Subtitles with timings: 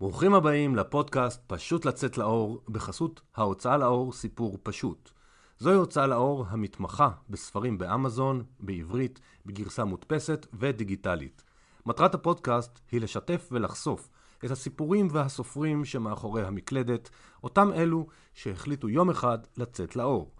[0.00, 5.10] ברוכים הבאים לפודקאסט פשוט לצאת לאור בחסות ההוצאה לאור סיפור פשוט.
[5.58, 11.44] זוהי הוצאה לאור המתמחה בספרים באמזון, בעברית, בגרסה מודפסת ודיגיטלית.
[11.86, 14.08] מטרת הפודקאסט היא לשתף ולחשוף
[14.44, 17.10] את הסיפורים והסופרים שמאחורי המקלדת,
[17.44, 20.30] אותם אלו שהחליטו יום אחד לצאת לאור.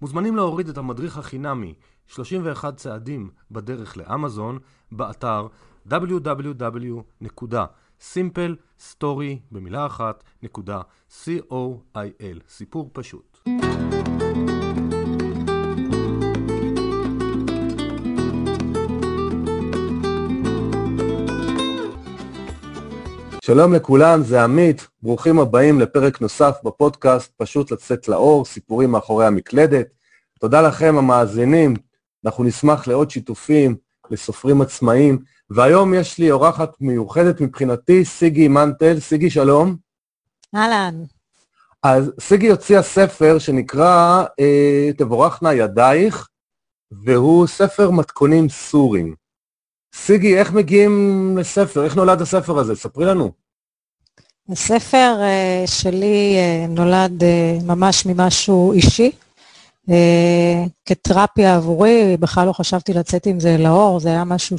[0.00, 1.74] מוזמנים להוריד את המדריך החינמי
[2.06, 4.58] 31 צעדים בדרך לאמזון
[4.92, 5.46] באתר
[8.02, 10.80] www.simplestory במילה אחת נקודה
[11.24, 13.38] co.il סיפור פשוט.
[23.44, 29.86] שלום לכולם, זה עמית, ברוכים הבאים לפרק נוסף בפודקאסט פשוט לצאת לאור, סיפורים מאחורי המקלדת.
[30.40, 31.74] תודה לכם המאזינים,
[32.24, 33.76] אנחנו נשמח לעוד שיתופים,
[34.10, 35.18] לסופרים עצמאיים,
[35.50, 39.00] והיום יש לי אורחת מיוחדת מבחינתי, סיגי מנטל.
[39.00, 39.76] סיגי, שלום.
[40.54, 40.94] אהלן.
[41.82, 46.28] אז סיגי הוציאה ספר שנקרא אה, תבורכנה ידייך,
[47.04, 49.14] והוא ספר מתכונים סורים.
[49.94, 51.84] סיגי, איך מגיעים לספר?
[51.84, 52.76] איך נולד הספר הזה?
[52.76, 53.32] ספרי לנו.
[54.48, 59.10] הספר uh, שלי uh, נולד uh, ממש ממשהו אישי,
[59.88, 59.92] uh,
[60.86, 64.58] כתרפיה עבורי, בכלל לא חשבתי לצאת עם זה לאור, זה היה משהו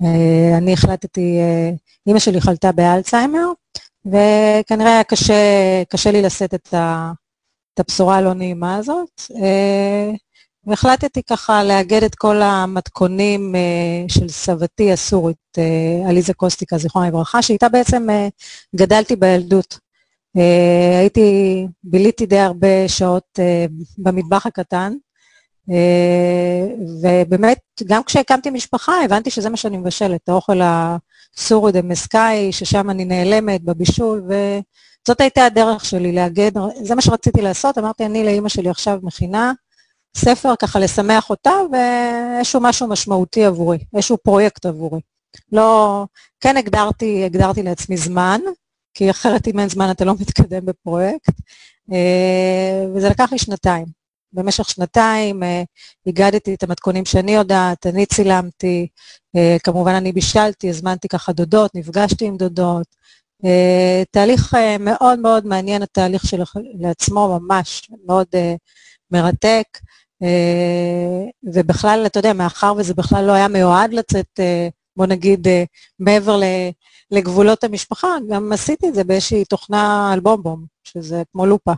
[0.00, 3.52] שאני uh, החלטתי, uh, אימא שלי חלתה באלצהיימר,
[4.06, 5.34] וכנראה היה קשה,
[5.88, 7.12] קשה לי לשאת את, ה,
[7.74, 9.20] את הבשורה הלא נעימה הזאת.
[9.30, 10.16] Uh,
[10.66, 13.54] והחלטתי ככה לאגד את כל המתכונים
[14.08, 15.58] של סבתי הסורית,
[16.08, 18.06] עליזה קוסטיקה, זיכרונה לברכה, שאיתה בעצם
[18.76, 19.78] גדלתי בילדות.
[20.98, 23.38] הייתי, ביליתי די הרבה שעות
[23.98, 24.94] במטבח הקטן,
[27.02, 33.62] ובאמת, גם כשהקמתי משפחה, הבנתי שזה מה שאני מבשלת, האוכל הסורי דמסקאי, ששם אני נעלמת
[33.62, 36.50] בבישול, וזאת הייתה הדרך שלי לאגד,
[36.82, 39.52] זה מה שרציתי לעשות, אמרתי, אני לאימא שלי עכשיו מכינה,
[40.16, 45.00] ספר ככה לשמח אותה, ואיזשהו משהו משמעותי עבורי, איזשהו פרויקט עבורי.
[45.52, 46.04] לא,
[46.40, 48.40] כן הגדרתי, הגדרתי לעצמי זמן,
[48.94, 51.32] כי אחרת אם אין זמן אתה לא מתקדם בפרויקט,
[51.92, 54.03] אה, וזה לקח לי שנתיים.
[54.34, 55.62] במשך שנתיים אה,
[56.06, 58.86] הגדתי את המתכונים שאני יודעת, אני צילמתי,
[59.36, 63.04] אה, כמובן אני בישלתי, הזמנתי ככה דודות, נפגשתי עם דודות.
[64.10, 68.26] תהליך מאוד מאוד מעניין, התהליך שלעצמו ממש מאוד
[69.10, 69.66] מרתק.
[70.22, 75.64] אה, ובכלל, אתה יודע, מאחר וזה בכלל לא היה מיועד לצאת, אה, בוא נגיד, אה,
[75.98, 76.40] מעבר
[77.10, 81.72] לגבולות המשפחה, גם עשיתי את זה באיזושהי תוכנה על בומבום, שזה כמו לופה.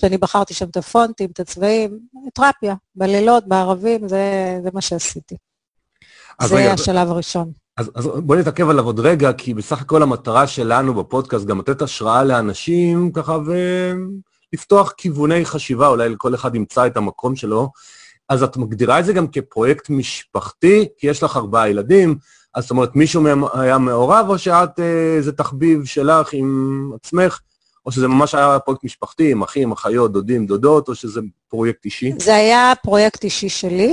[0.00, 1.98] שאני בחרתי שם את הפונטים, את הצבעים,
[2.34, 5.36] תרפיה, בלילות, בערבים, זה, זה מה שעשיתי.
[6.42, 7.52] זה רגע, השלב הראשון.
[7.76, 11.82] אז, אז בואי נתעכב עליו עוד רגע, כי בסך הכל המטרה שלנו בפודקאסט גם לתת
[11.82, 13.52] השראה לאנשים ככה, ו...
[14.52, 17.70] לפתוח כיווני חשיבה, אולי לכל אחד ימצא את המקום שלו.
[18.28, 22.16] אז את מגדירה את זה גם כפרויקט משפחתי, כי יש לך ארבעה ילדים,
[22.54, 24.80] אז זאת אומרת, מישהו מהם היה מעורב, או שאת
[25.16, 27.40] איזה אה, תחביב שלך עם עצמך,
[27.88, 32.12] או שזה ממש היה פרויקט משפחתי, עם אחים, אחיות, דודים, דודות, או שזה פרויקט אישי?
[32.18, 33.92] זה היה פרויקט אישי שלי.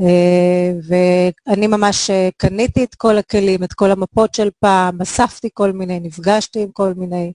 [0.00, 5.72] אה, ואני ממש אה, קניתי את כל הכלים, את כל המפות של פעם, אספתי כל
[5.72, 7.32] מיני, נפגשתי עם כל מיני,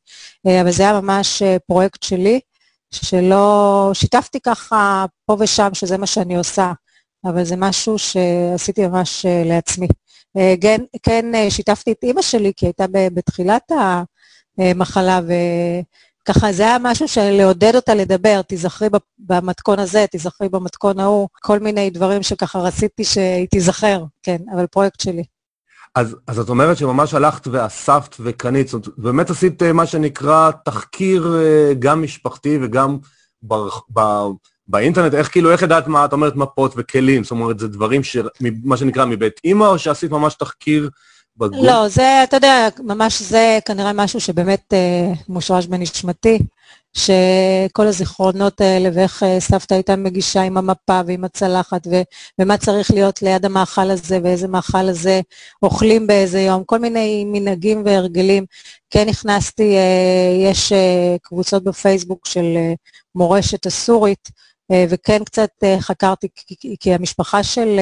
[0.48, 2.40] אה, אבל זה היה ממש פרויקט שלי,
[2.92, 6.72] שלא, שיתפתי ככה פה ושם שזה מה שאני עושה,
[7.26, 9.88] אבל זה משהו שעשיתי ממש לעצמי.
[10.62, 13.72] כן, כן שיתפתי את אימא שלי, כי הייתה בתחילת
[14.60, 15.20] המחלה,
[16.26, 18.88] ככה זה היה משהו של לעודד אותה לדבר, תיזכרי
[19.20, 25.00] במתכון הזה, תיזכרי במתכון ההוא, כל מיני דברים שככה רציתי שהיא תיזכר, כן, אבל פרויקט
[25.00, 25.24] שלי.
[25.96, 30.52] אז, אז את אומרת שממש הלכת ואספת וקנית, זאת אומרת, באמת עשית אה, מה שנקרא
[30.66, 32.98] תחקיר אה, גם משפחתי וגם
[33.42, 34.02] בר, ב,
[34.68, 37.24] באינטרנט, איך כאילו, איך ידעת מה את אומרת מפות וכלים?
[37.24, 38.18] זאת אומרת, זה דברים ש...
[38.64, 40.90] מה שנקרא מבית אימא, או שעשית ממש תחקיר
[41.40, 41.66] בגבול?
[41.68, 46.40] לא, זה, אתה יודע, ממש זה כנראה משהו שבאמת אה, מושרש בנשמתי,
[46.94, 52.02] שכל הזיכרונות האלה ואיך אה, סבתא הייתה מגישה עם המפה ועם הצלחת ו,
[52.40, 55.22] ומה צריך להיות ליד המאכל הזה ואיזה מאכל הזה
[55.64, 58.46] אוכלים באיזה יום, כל מיני מנהגים והרגלים.
[58.90, 62.74] כן הכנסתי, אה, יש אה, קבוצות בפייסבוק של אה,
[63.16, 64.30] מורשת אסורית,
[64.72, 66.28] אה, וכן קצת אה, חקרתי,
[66.80, 67.80] כי המשפחה של...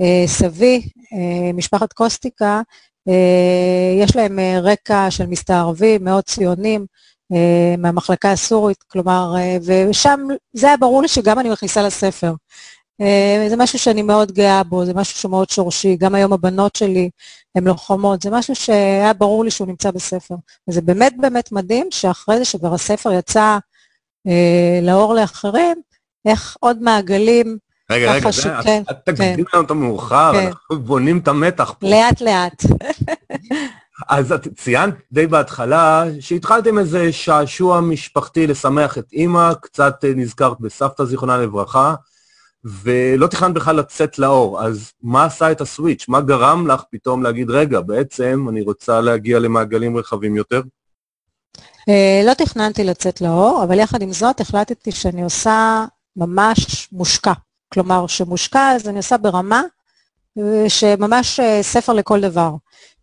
[0.00, 2.62] אה, סבי, אה, משפחת קוסטיקה,
[3.08, 6.86] אה, יש להם רקע של מסתערבים, מאוד ציונים,
[7.78, 10.20] מהמחלקה הסורית, כלומר, ושם
[10.52, 12.32] זה היה ברור לי שגם אני מכניסה לספר.
[13.48, 15.96] זה משהו שאני מאוד גאה בו, זה משהו שמאוד שורשי.
[15.96, 17.10] גם היום הבנות שלי
[17.54, 20.34] הן לוחמות, זה משהו שהיה ברור לי שהוא נמצא בספר.
[20.68, 23.58] וזה באמת באמת מדהים שאחרי זה שכבר הספר יצא
[24.26, 25.82] אה, לאור לאחרים,
[26.26, 27.58] איך עוד מעגלים
[27.90, 29.36] רגע, רגע, זה, שכן, את כן.
[29.54, 30.46] לנו את המאוחר, כן.
[30.46, 31.88] אנחנו בונים את המתח פה.
[31.88, 32.64] לאט לאט.
[34.08, 40.60] אז את ציינת די בהתחלה שהתחלתם איזה שעשוע משפחתי לשמח את אימא, קצת אה, נזכרת
[40.60, 41.94] בסבתא זיכרונה לברכה,
[42.64, 44.62] ולא תכננת בכלל לצאת לאור.
[44.62, 46.04] אז מה עשה את הסוויץ'?
[46.08, 50.62] מה גרם לך פתאום להגיד, רגע, בעצם אני רוצה להגיע למעגלים רחבים יותר?
[51.88, 55.84] אה, לא תכננתי לצאת לאור, אבל יחד עם זאת החלטתי שאני עושה
[56.16, 57.32] ממש מושקע.
[57.72, 59.62] כלומר, שמושקע אז אני עושה ברמה
[60.38, 62.50] אה, שממש ספר לכל דבר.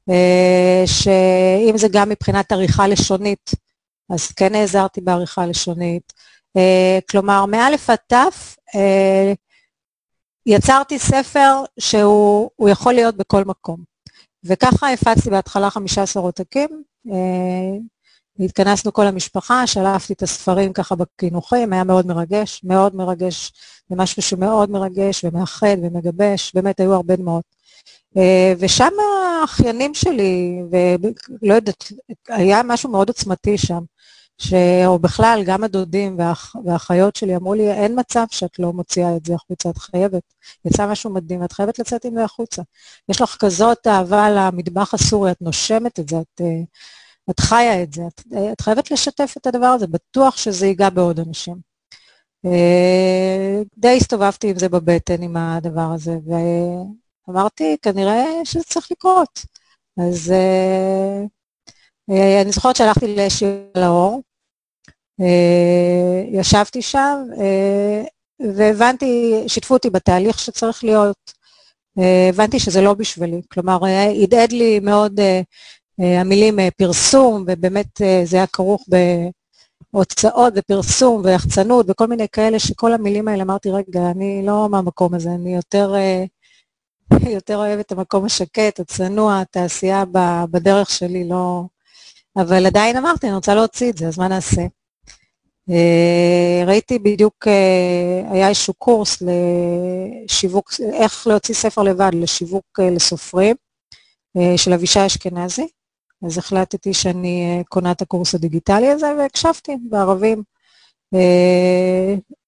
[0.10, 3.52] אה, שאם זה גם מבחינת עריכה לשונית,
[4.10, 6.14] אז כן נעזרתי בעריכה לשונית.
[6.58, 7.98] אה, כלומר, מאלף עד
[8.76, 9.34] אה,
[10.46, 13.84] יצרתי ספר שהוא יכול להיות בכל מקום.
[14.44, 16.84] וככה הפצתי בהתחלה 15 עותקים.
[18.40, 23.54] התכנסנו כל המשפחה, שלפתי את הספרים ככה בקינוחים, היה מאוד מרגש, מאוד מרגש,
[23.90, 27.44] זה משהו שמאוד מרגש ומאחד ומגבש, באמת היו הרבה דמעות.
[28.18, 28.92] אה, ושם
[29.42, 31.92] האחיינים שלי, ולא יודעת,
[32.28, 33.84] היה משהו מאוד עוצמתי שם,
[34.38, 34.54] ש...
[34.86, 36.56] או בכלל, גם הדודים והאח...
[36.66, 40.24] והאחיות שלי אמרו לי, אין מצב שאת לא מוציאה את זה החוצה, את חייבת.
[40.66, 42.62] יצא משהו מדהים, את חייבת לצאת עם זה החוצה.
[43.10, 46.62] יש לך כזאת אהבה למטבח הסורי, את נושמת את זה, את, אה,
[47.30, 48.22] את חיה את זה, את,
[48.54, 51.56] את חייבת לשתף את הדבר הזה, בטוח שזה ייגע בעוד אנשים.
[52.46, 56.32] אה, די הסתובבתי עם זה בבטן, עם הדבר הזה, ו...
[57.30, 59.40] אמרתי, כנראה שזה צריך לקרות.
[59.98, 61.28] אז uh,
[62.12, 64.22] uh, אני זוכרת שהלכתי לשיר לאור,
[66.32, 67.24] ישבתי שם,
[68.56, 71.34] והבנתי, שיתפו אותי בתהליך שצריך להיות.
[72.30, 73.42] הבנתי שזה לא בשבילי.
[73.52, 73.80] כלומר,
[74.24, 75.20] הדהד לי מאוד
[76.00, 78.86] המילים uh, פרסום, ובאמת uh, זה היה כרוך
[79.94, 85.30] בהוצאות ופרסום ויחצנות וכל מיני כאלה, שכל המילים האלה אמרתי, רגע, אני לא מהמקום הזה,
[85.30, 85.94] אני יותר...
[87.38, 90.04] יותר אוהב את המקום השקט, הצנוע, התעשייה
[90.52, 91.64] בדרך שלי, לא...
[92.38, 94.62] אבל עדיין אמרתי, אני רוצה להוציא את זה, אז מה נעשה?
[95.70, 103.56] אה, ראיתי בדיוק, אה, היה איזשהו קורס לשיווק, איך להוציא ספר לבד לשיווק אה, לסופרים,
[104.58, 105.68] של אבישי אשכנזי,
[106.26, 110.44] אז החלטתי שאני קונה את הקורס הדיגיטלי הזה, והקשבתי בערבים.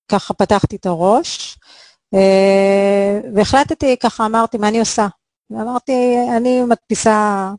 [0.10, 1.58] ככה פתחתי את הראש.
[2.14, 5.08] אה, והחלטתי, ככה אמרתי, מה אני עושה?
[5.50, 7.52] ואמרתי, אני מדפיסה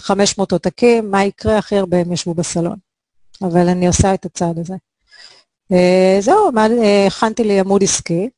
[0.00, 1.58] 500 עותקים, מה יקרה?
[1.58, 2.76] הכי הרבה הם ישבו בסלון.
[3.42, 4.74] אבל אני עושה את הצעד הזה.
[5.72, 8.30] אה, זהו, אה, הכנתי לי עמוד עסקי.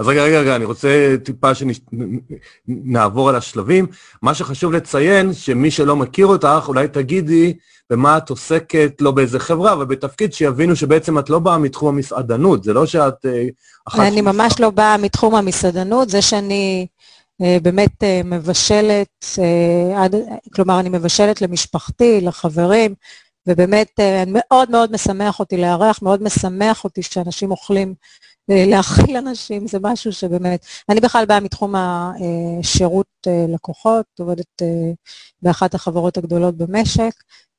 [0.00, 3.86] אז רגע, רגע, רגע, אני רוצה טיפה שנעבור על השלבים.
[4.22, 7.54] מה שחשוב לציין, שמי שלא מכיר אותך, אולי תגידי
[7.90, 12.64] במה את עוסקת, לא באיזה חברה, אבל בתפקיד שיבינו שבעצם את לא באה מתחום המסעדנות,
[12.64, 13.26] זה לא שאת...
[13.26, 14.08] אה.
[14.08, 16.86] אני ממש לא באה מתחום המסעדנות, זה שאני
[17.42, 19.24] אה, באמת אה, מבשלת,
[19.96, 20.14] עד,
[20.54, 22.94] כלומר, אני מבשלת למשפחתי, לחברים,
[23.46, 27.94] ובאמת מאוד מאוד משמח אותי לארח, מאוד משמח אותי שאנשים אוכלים
[28.50, 30.66] להאכיל אנשים, זה משהו שבאמת...
[30.88, 34.62] אני בכלל באה מתחום השירות לקוחות, עובדת
[35.42, 37.12] באחת החברות הגדולות במשק,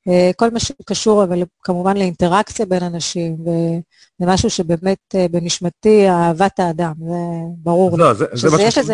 [0.08, 6.60] אה, כל מה שקשור, אבל כמובן לאינטראקציה בין אנשים, וזה משהו שבאמת אה, בנשמתי אהבת
[6.60, 7.14] האדם, זה
[7.56, 7.98] ברור.
[7.98, 8.90] לא, זה, זה מה שחשוב.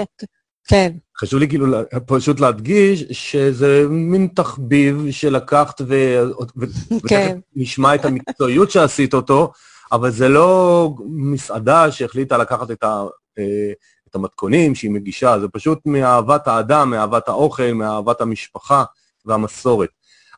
[0.68, 0.92] כן.
[1.18, 1.66] חשוב לי כאילו
[2.06, 6.18] פשוט להדגיש שזה מין תחביב שלקחת ו...
[7.08, 7.38] כן.
[7.56, 9.52] נשמע את המקצועיות שעשית אותו,
[9.92, 13.04] אבל זה לא מסעדה שהחליטה לקחת את, ה...
[13.38, 13.73] אה,
[14.09, 18.85] את המתכונים שהיא מגישה, זה פשוט מאהבת האדם, מאהבת האוכל, מאהבת המשפחה
[19.25, 19.88] והמסורת.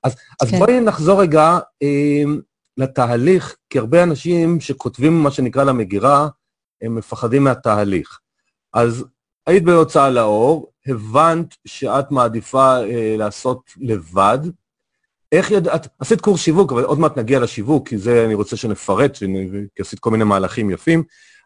[0.04, 0.58] אז, אז כן.
[0.58, 2.22] בואי נחזור רגע אה,
[2.76, 6.28] לתהליך, כי הרבה אנשים שכותבים מה שנקרא למגירה,
[6.82, 8.18] הם מפחדים מהתהליך.
[8.72, 9.04] אז
[9.46, 14.38] היית בהוצאה לאור, הבנת שאת מעדיפה אה, לעשות לבד.
[15.32, 19.18] איך ידעת, עשית קורס שיווק, אבל עוד מעט נגיע לשיווק, כי זה אני רוצה שנפרט,
[19.76, 21.02] כי עשית כל מיני מהלכים יפים,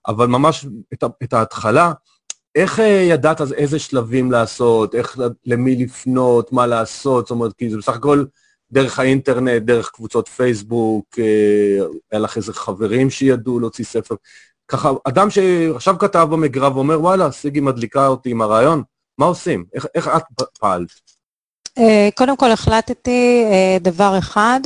[0.07, 0.67] אבל ממש
[1.23, 1.93] את, ההתחלה,
[2.55, 7.71] איך אה, ידעת אז איזה שלבים לעשות, איך, למי לפנות, מה לעשות, זאת אומרת, כי
[7.71, 8.25] זה בסך הכל
[8.71, 14.15] דרך האינטרנט, דרך קבוצות פייסבוק, אה, היה לך איזה חברים שידעו להוציא ספר.
[14.69, 18.83] ככה, אדם שעכשיו כתב במגרה ואומר, וואלה, סיגי מדליקה אותי עם הרעיון,
[19.19, 19.65] מה עושים?
[19.75, 21.14] איך, איך את פעלת?
[21.79, 24.61] אה, קודם כל החלטתי אה, דבר אחד,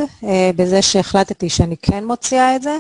[0.57, 2.79] בזה שהחלטתי שאני כן מוציאה את זה,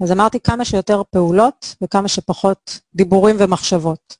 [0.00, 4.16] אז אמרתי כמה שיותר פעולות וכמה שפחות דיבורים ומחשבות.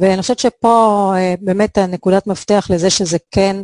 [0.00, 3.56] ואני חושבת שפה אה, באמת הנקודת מפתח לזה שזה כן,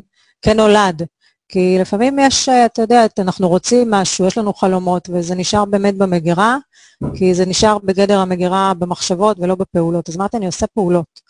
[0.43, 1.03] כן נולד.
[1.49, 5.97] כי לפעמים יש, אה, אתה יודע, אנחנו רוצים משהו, יש לנו חלומות, וזה נשאר באמת
[5.97, 6.57] במגירה,
[7.15, 10.09] כי זה נשאר בגדר המגירה במחשבות ולא בפעולות.
[10.09, 11.21] אז אמרתי, אני עושה פעולות.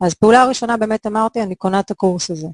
[0.00, 2.48] אז פעולה ראשונה באמת אמרתי, אני קונה את הקורס הזה.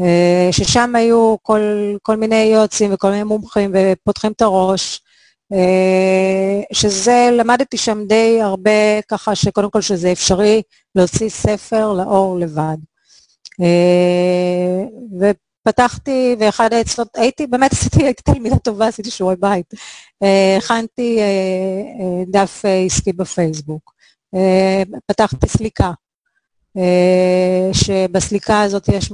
[0.00, 1.60] אה, ששם היו כל,
[2.02, 5.00] כל מיני יועצים וכל מיני מומחים ופותחים את הראש,
[5.52, 10.62] אה, שזה, למדתי שם די הרבה ככה שקודם כל שזה אפשרי
[10.94, 12.76] להוציא ספר לאור לבד.
[13.60, 14.84] אה,
[15.20, 19.74] ופתחתי, ואחד העצות, הייתי, באמת עשיתי, הייתי תלמידה טובה, עשיתי שיעורי בית.
[20.58, 21.18] הכנתי
[22.26, 23.94] דף עסקי בפייסבוק.
[25.06, 25.90] פתחתי סליקה,
[27.72, 29.12] שבסליקה הזאת יש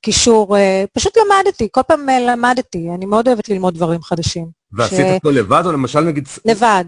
[0.00, 4.46] קישור, אה, פשוט למדתי, כל פעם אה, למדתי, אני מאוד אוהבת ללמוד דברים חדשים.
[4.72, 5.14] ועשית ש...
[5.14, 6.28] אותו לבד, או למשל נגיד...
[6.44, 6.84] לבד.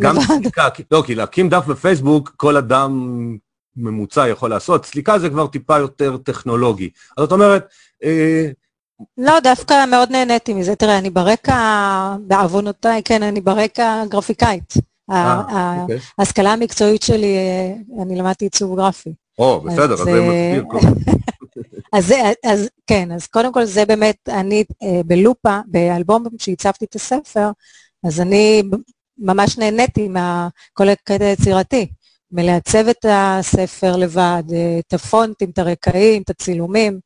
[0.00, 0.26] גם לבד.
[0.26, 3.36] סליקה, לא, כי להקים דף בפייסבוק, כל אדם
[3.76, 6.90] ממוצע יכול לעשות, סליקה זה כבר טיפה יותר טכנולוגי.
[7.16, 7.68] אז את אומרת...
[8.04, 8.48] אה...
[9.18, 10.76] לא, דווקא מאוד נהניתי מזה.
[10.76, 14.74] תראה, אני ברקע, בעוונותיי, כן, אני ברקע גרפיקאית.
[15.08, 15.98] אוקיי.
[16.18, 17.36] ההשכלה המקצועית שלי,
[18.02, 19.14] אני למדתי עיצוב גרפי.
[19.38, 20.64] או, בסדר, אז זה מסביר.
[21.92, 27.50] אז, אז כן, אז קודם כל זה באמת, אני אה, בלופה, באלבום שהצבתי את הספר,
[28.06, 28.62] אז אני
[29.18, 31.88] ממש נהניתי מכל הקטע היצירתי,
[32.30, 37.00] מלעצב את הספר לבד, אה, את הפונטים, את הרקעים, את הצילומים.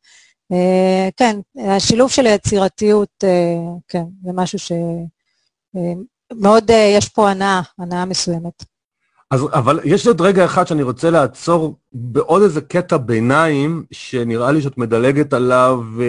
[0.52, 1.37] אה, כן,
[1.69, 3.25] השילוב של היצירתיות,
[3.88, 4.59] כן, זה משהו
[5.75, 8.75] שמאוד, יש פה הנאה, הנאה מסוימת.
[9.30, 14.62] אז, אבל יש עוד רגע אחד שאני רוצה לעצור בעוד איזה קטע ביניים, שנראה לי
[14.62, 16.04] שאת מדלגת עליו, ו,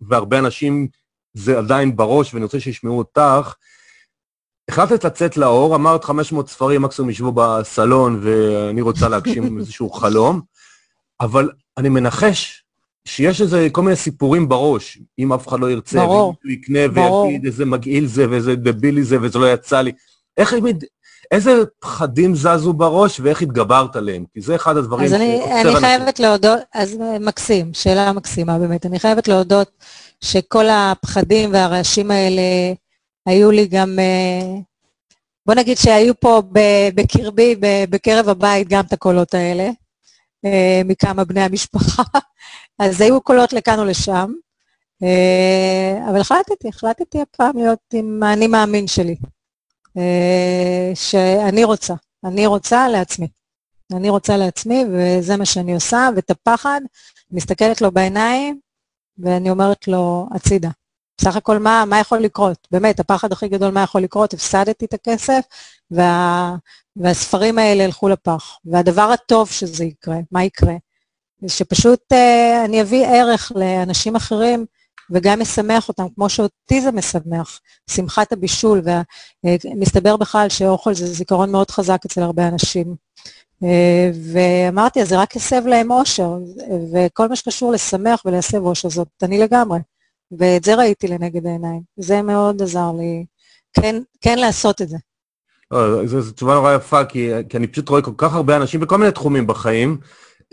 [0.00, 0.88] והרבה אנשים
[1.34, 3.54] זה עדיין בראש, ואני רוצה שישמעו אותך.
[4.68, 10.40] החלטת לצאת לאור, אמרת 500 ספרים, מקסימום ישבו בסלון, ואני רוצה להגשים איזשהו חלום,
[11.20, 12.64] אבל אני מנחש
[13.04, 16.80] שיש איזה כל מיני סיפורים בראש, אם אף אחד לא ירצה, ברור, ואם הוא יקנה
[16.94, 19.92] ויגיד איזה מגעיל זה ואיזה דבילי זה וזה לא יצא לי.
[20.36, 20.54] איך,
[21.30, 24.24] איזה פחדים זזו בראש ואיך התגברת עליהם?
[24.34, 28.86] כי זה אחד הדברים אז אני, אני חייבת להודות, אז מקסים, שאלה מקסימה באמת.
[28.86, 29.70] אני חייבת להודות
[30.24, 32.42] שכל הפחדים והרעשים האלה
[33.26, 34.60] היו לי גם, אה,
[35.46, 36.42] בוא נגיד שהיו פה
[36.94, 37.56] בקרבי,
[37.90, 39.70] בקרב הבית, גם את הקולות האלה,
[40.44, 42.02] אה, מכמה בני המשפחה.
[42.78, 44.32] אז היו קולות לכאן או לשם.
[45.02, 49.16] אה, אבל החלטתי, החלטתי הפעם להיות עם האני מאמין שלי.
[49.96, 51.94] אה, שאני רוצה.
[52.24, 53.28] אני רוצה לעצמי.
[53.92, 56.80] אני רוצה לעצמי, וזה מה שאני עושה, ואת הפחד,
[57.30, 58.60] מסתכלת לו בעיניים,
[59.18, 60.70] ואני אומרת לו, הצידה.
[61.18, 62.68] בסך הכל, מה, מה יכול לקרות?
[62.70, 64.34] באמת, הפחד הכי גדול, מה יכול לקרות?
[64.34, 65.44] הפסדתי את הכסף,
[65.90, 66.56] וה,
[66.96, 68.58] והספרים האלה ילכו לפח.
[68.64, 70.74] והדבר הטוב שזה יקרה, מה יקרה?
[71.46, 74.66] שפשוט uh, אני אביא ערך לאנשים אחרים
[75.10, 78.82] וגם משמח אותם, כמו שאותי זה משמח, שמחת הבישול,
[79.44, 82.94] ומסתבר בכלל שאוכל זה זיכרון מאוד חזק אצל הרבה אנשים.
[84.32, 86.30] ואמרתי, אז זה רק הסב להם אושר,
[86.92, 89.78] וכל מה שקשור לשמח ולהסב אושר זאת אני לגמרי.
[90.38, 91.82] ואת זה ראיתי לנגד העיניים.
[91.96, 93.24] זה מאוד עזר לי
[93.72, 94.96] כן, כן לעשות את זה.
[95.72, 98.98] אה, זו תשובה נורא יפה, כי, כי אני פשוט רואה כל כך הרבה אנשים בכל
[98.98, 99.98] מיני תחומים בחיים,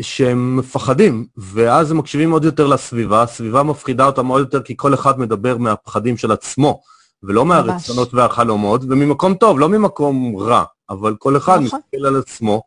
[0.01, 4.93] שהם מפחדים, ואז הם מקשיבים עוד יותר לסביבה, הסביבה מפחידה אותם עוד יותר כי כל
[4.93, 6.81] אחד מדבר מהפחדים של עצמו,
[7.23, 11.79] ולא מהרצונות והחלומות, וממקום טוב, לא ממקום רע, אבל כל אחד נכון.
[11.79, 12.61] מסתכל על עצמו,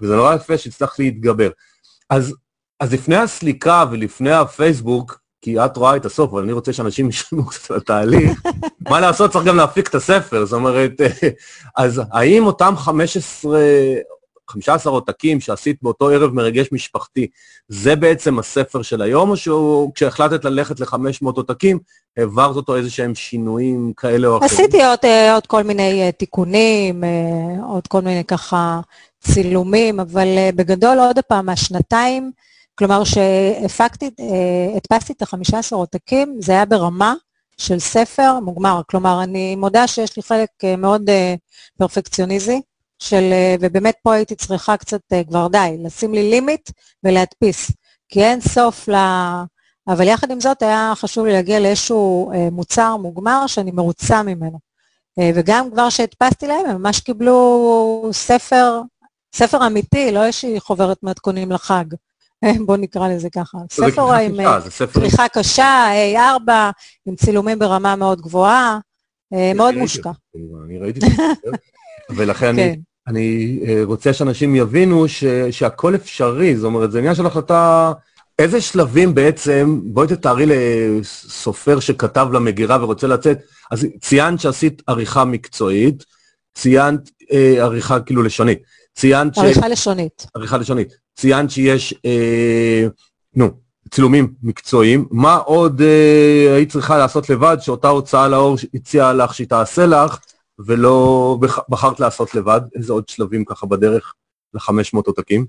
[0.00, 1.50] וזה נורא יפה שהצלחת להתגבר.
[2.10, 2.34] אז,
[2.80, 7.46] אז לפני הסליקה ולפני הפייסבוק, כי את רואה את הסוף, אבל אני רוצה שאנשים ישמעו
[7.46, 8.42] קצת על התהליך.
[8.90, 10.92] מה לעשות, צריך גם להפיק את הספר, זאת אומרת,
[11.76, 13.60] אז האם אותם 15
[14.48, 17.26] 15 עותקים שעשית באותו ערב מרגש משפחתי,
[17.68, 21.78] זה בעצם הספר של היום, או שכשהחלטת ללכת ל-500 עותקים,
[22.16, 24.50] העברת אותו איזה שהם שינויים כאלה או אחרים?
[24.50, 27.08] עשיתי עוד, אה, עוד כל מיני אה, תיקונים, אה,
[27.68, 28.80] עוד כל מיני ככה
[29.20, 32.30] צילומים, אבל בגדול, עוד פעם, השנתיים,
[32.74, 34.10] כלומר שהפקתי,
[34.76, 37.14] הדפסתי את ה-15 עותקים, זה היה ברמה
[37.56, 38.80] של ספר מוגמר.
[38.90, 41.10] כלומר, אני מודה שיש לי חלק מאוד
[41.78, 42.60] פרפקציוניזי,
[42.98, 46.70] של, אה, ובאמת פה הייתי צריכה קצת אה, כבר די, לשים לי לימיט
[47.04, 47.70] ולהדפיס,
[48.08, 48.94] כי אין סוף ל...
[49.88, 54.68] אבל יחד עם זאת היה חשוב לי להגיע לאיזשהו אה, מוצר מוגמר שאני מרוצה ממנו.
[55.34, 58.80] וגם כבר שהדפסתי להם, הם ממש קיבלו ספר,
[59.34, 61.84] ספר אמיתי, לא איזושהי חוברת מתכונים לחג.
[62.66, 63.58] בואו נקרא לזה ככה.
[63.70, 64.36] ספר עם
[64.92, 66.50] כריכה קשה, A4,
[67.06, 68.78] עם צילומים ברמה מאוד גבוהה.
[69.54, 70.10] מאוד מושקע.
[70.64, 71.22] אני ראיתי את זה,
[72.10, 72.80] ולכן אני כן.
[73.08, 77.92] אני רוצה שאנשים יבינו ש, שהכל אפשרי, זאת אומרת, זה עניין של החלטה,
[78.38, 83.38] איזה שלבים בעצם, בואי תתארי לסופר שכתב למגירה ורוצה לצאת,
[83.70, 86.04] אז ציינת שעשית עריכה מקצועית,
[86.54, 88.58] ציינת אה, עריכה כאילו לשונית,
[88.94, 89.70] ציינת עריכה ש...
[89.70, 90.26] לשונית.
[90.34, 90.96] עריכה לשונית.
[91.16, 92.86] ציינת שיש, אה,
[93.36, 93.50] נו,
[93.90, 95.06] צילומים מקצועיים.
[95.10, 100.18] מה עוד אה, היית צריכה לעשות לבד, שאותה הוצאה לאור הציעה לך שהיא תעשה לך,
[100.66, 101.38] ולא
[101.68, 102.60] בחרת לעשות לבד?
[102.74, 104.14] איזה עוד שלבים ככה בדרך
[104.54, 105.46] ל-500 עותקים?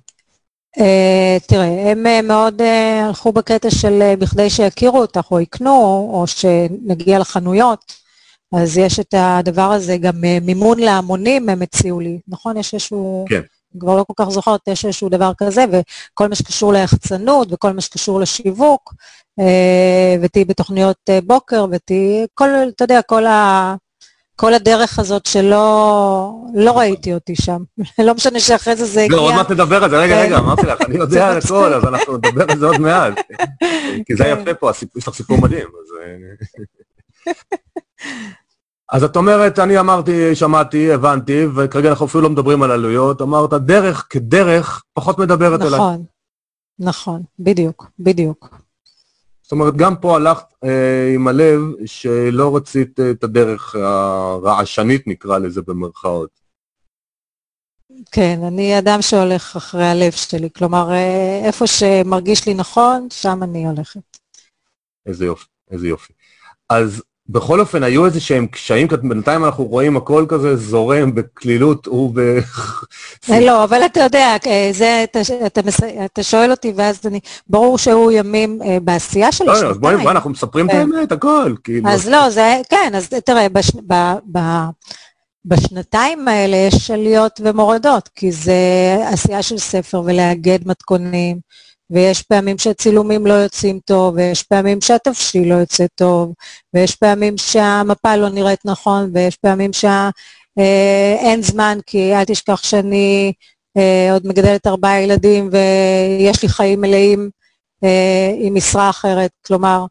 [0.77, 6.09] Uh, תראה, הם uh, מאוד uh, הלכו בקטע של uh, בכדי שיכירו אותך או יקנו,
[6.13, 7.93] או שנגיע לחנויות,
[8.55, 12.57] אז יש את הדבר הזה, גם uh, מימון להמונים הם הציעו לי, נכון?
[12.57, 13.25] יש איזשהו...
[13.29, 13.41] כן.
[13.79, 17.81] כבר לא כל כך זוכרת, יש איזשהו דבר כזה, וכל מה שקשור ליחצנות וכל מה
[17.81, 18.93] שקשור לשיווק,
[20.21, 23.75] ותהיי בתוכניות בוקר, ותהיי, כל, אתה יודע, כל ה...
[24.39, 27.63] כל הדרך הזאת שלא לא ראיתי אותי שם.
[28.07, 29.17] לא משנה שאחרי זה זה הגיע.
[29.17, 31.83] לא, עוד מעט נדבר על זה, רגע, רגע, אמרתי לך, אני יודע על הכל, אז
[31.83, 33.13] אנחנו נדבר על זה עוד מעט.
[34.05, 34.37] כי זה כן.
[34.41, 35.67] יפה פה, יש לך סיפור מדהים.
[38.91, 43.53] אז את אומרת, אני אמרתי, שמעתי, הבנתי, וכרגע אנחנו אפילו לא מדברים על עלויות, אמרת,
[43.53, 45.79] דרך כדרך פחות מדברת אליי.
[45.79, 46.03] נכון,
[46.79, 48.55] נכון, בדיוק, בדיוק.
[49.49, 55.61] זאת אומרת, גם פה הלכת אה, עם הלב שלא רצית את הדרך הרעשנית, נקרא לזה
[55.61, 56.29] במרכאות.
[58.11, 63.67] כן, אני אדם שהולך אחרי הלב שלי, כלומר, אה, איפה שמרגיש לי נכון, שם אני
[63.67, 64.17] הולכת.
[65.05, 66.13] איזה יופי, איזה יופי.
[66.69, 72.19] אז בכל אופן, היו איזה שהם קשיים, בינתיים אנחנו רואים הכל כזה זורם בקלילות וב...
[73.41, 75.61] לא, אבל אתה יודע, אה, זה, אתה, אתה,
[76.05, 79.71] אתה שואל אותי, ואז אני, ברור שהוא ימים אה, בעשייה של השנתיים.
[79.71, 80.77] לא, בואי, אנחנו מספרים את כן.
[80.77, 81.89] האמת, הכל, כאילו.
[81.89, 83.93] אז לא, זה, כן, אז תראה, בש, ב,
[84.31, 84.39] ב,
[85.45, 88.53] בשנתיים האלה יש עליות ומורדות, כי זה
[89.05, 91.39] עשייה של ספר ולאגד מתכונים.
[91.89, 96.33] ויש פעמים שהצילומים לא יוצאים טוב, ויש פעמים שהתבשיל לא יוצא טוב,
[96.73, 103.33] ויש פעמים שהמפה לא נראית נכון, ויש פעמים שאין אה, זמן, כי אל תשכח שאני
[103.77, 107.29] אה, עוד מגדלת ארבעה ילדים ויש לי חיים מלאים
[107.83, 109.85] אה, עם משרה אחרת, כלומר,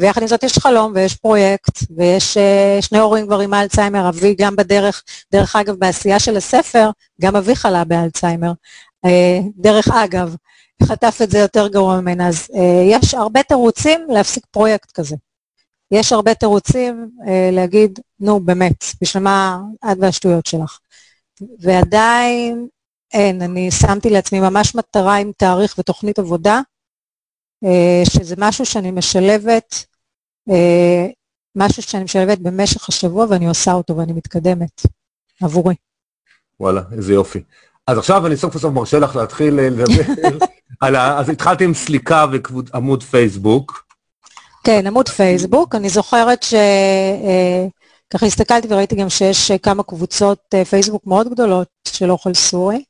[0.00, 2.38] ויחד עם זאת יש חלום ויש פרויקט, ויש
[2.80, 5.02] שני הורים כבר עם האלצהיימר, אבי גם בדרך,
[5.32, 8.52] דרך אגב, בעשייה של הספר, גם אבי חלה באלצהיימר.
[9.56, 10.34] דרך אגב,
[10.82, 12.28] חטף את זה יותר גרוע ממנה.
[12.28, 15.16] אז אה, יש הרבה תירוצים להפסיק פרויקט כזה.
[15.90, 19.60] יש הרבה תירוצים אה, להגיד, נו, באמת, בשביל מה
[19.92, 20.78] את והשטויות שלך.
[21.58, 22.68] ועדיין
[23.12, 26.60] אין, אני שמתי לעצמי ממש מטרה עם תאריך ותוכנית עבודה,
[27.64, 29.84] אה, שזה משהו שאני משלבת,
[30.50, 31.06] אה,
[31.56, 34.82] משהו שאני משלבת במשך השבוע ואני עושה אותו ואני מתקדמת
[35.42, 35.74] עבורי.
[36.60, 37.42] וואלה, איזה יופי.
[37.90, 40.46] אז עכשיו אני סוף סוף מרשה לך להתחיל אה, לדבר
[40.96, 41.18] ה...
[41.18, 42.26] אז התחלתי עם סליקה
[42.72, 43.84] ועמוד פייסבוק.
[44.64, 45.74] כן, עמוד פייסבוק.
[45.74, 46.54] אני זוכרת ש...
[46.54, 47.66] אה,
[48.10, 52.84] ככה הסתכלתי וראיתי גם שיש כמה קבוצות אה, פייסבוק מאוד גדולות של אוכל סורי,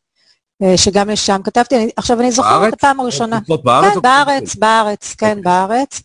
[0.77, 1.77] שגם לשם כתבתי.
[1.77, 3.39] אני, עכשיו, אני זוכרת את הפעם הראשונה.
[3.65, 3.95] בארץ?
[3.95, 5.43] כן, בארץ, בארץ, כן, אוקיי.
[5.43, 6.03] בארץ.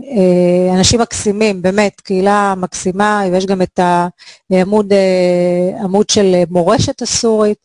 [0.00, 3.80] אה, אנשים מקסימים, באמת, קהילה מקסימה, ויש גם את
[4.50, 4.92] העמוד
[5.82, 7.58] עמוד של מורשת הסורית.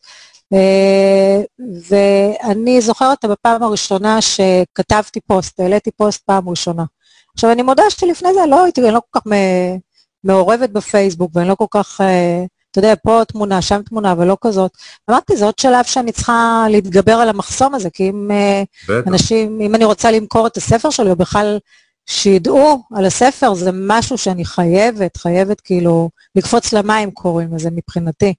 [0.52, 1.40] אה,
[1.88, 6.84] ואני זוכרת בפעם הראשונה שכתבתי פוסט, העליתי פוסט פעם ראשונה.
[7.34, 9.26] עכשיו, אני מודה שלפני זה לא הייתי, אני לא כל כך
[10.24, 14.70] מעורבת בפייסבוק, ואני לא כל כך, אה, אתה יודע, פה תמונה, שם תמונה, ולא כזאת.
[15.10, 18.30] אמרתי, זה עוד שלב שאני צריכה להתגבר על המחסום הזה, כי אם
[18.88, 19.08] בטח.
[19.08, 21.58] אנשים, אם אני רוצה למכור את הספר שלי, או בכלל
[22.08, 28.34] שידעו על הספר, זה משהו שאני חייבת, חייבת כאילו לקפוץ למים קוראים לזה מבחינתי.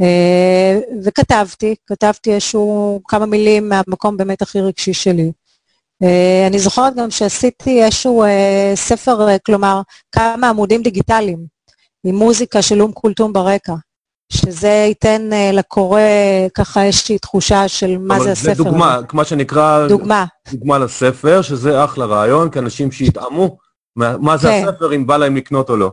[0.00, 5.32] אה, וכתבתי, כתבתי איזשהו כמה מילים מהמקום באמת הכי רגשי שלי.
[6.02, 9.82] אה, אני זוכרת גם שעשיתי איזשהו אה, ספר, כלומר,
[10.12, 11.46] כמה עמודים דיגיטליים,
[12.04, 13.74] עם מוזיקה של אום כולתום ברקע.
[14.32, 16.00] שזה ייתן uh, לקורא
[16.54, 18.54] ככה איזושהי תחושה של מה זה הספר.
[18.54, 19.88] זה דוגמה, כמו שנקרא...
[19.88, 20.24] דוגמה.
[20.52, 23.58] דוגמה לספר, שזה אחלה רעיון, כי אנשים שיטעמו
[23.96, 24.68] מה, מה זה כן.
[24.68, 25.90] הספר, אם בא להם לקנות או לא.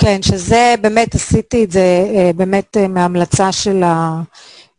[0.00, 3.82] כן, שזה באמת, עשיתי את זה uh, באמת uh, מהמלצה של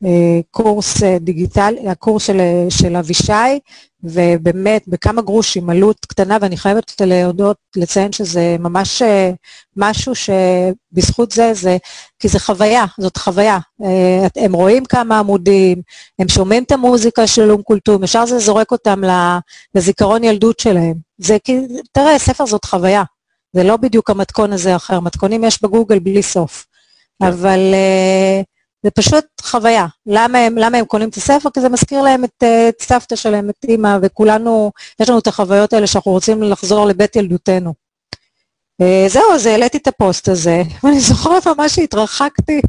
[0.03, 3.59] הקורס דיגיטל, הקורס של, של אבישי,
[4.03, 9.31] ובאמת בכמה גרושים, עלות קטנה, ואני חייבת להודות, לציין שזה ממש אה,
[9.77, 11.77] משהו שבזכות זה, זה,
[12.19, 13.57] כי זה חוויה, זאת חוויה.
[13.83, 15.81] אה, הם רואים כמה עמודים,
[16.19, 19.01] הם שומעים את המוזיקה של אום כולתום, ישר זה זורק אותם
[19.75, 20.95] לזיכרון ילדות שלהם.
[21.17, 21.57] זה כי,
[21.91, 23.03] תראה, ספר זאת חוויה.
[23.53, 26.65] זה לא בדיוק המתכון הזה אחר, מתכונים יש בגוגל בלי סוף.
[27.21, 27.27] כן.
[27.27, 29.85] אבל uh, זה פשוט חוויה.
[30.05, 31.49] למה הם, למה הם קונים את הספר?
[31.53, 35.27] כי זה מזכיר להם את, אה, את סבתא שלהם, את אימא, וכולנו, יש לנו את
[35.27, 37.73] החוויות האלה שאנחנו רוצים לחזור לבית ילדותנו.
[38.81, 42.61] Uh, זהו, אז העליתי את הפוסט הזה, ואני זוכרת ממש שהתרחקתי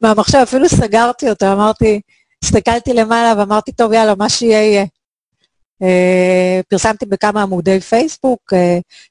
[0.00, 2.00] מהמחשב, אפילו סגרתי אותו, אמרתי,
[2.44, 4.84] הסתכלתי למעלה ואמרתי, טוב, יאללה, מה שיהיה יהיה.
[5.82, 8.56] Uh, פרסמתי בכמה עמודי פייסבוק uh,